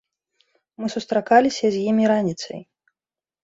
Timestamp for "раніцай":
2.15-2.59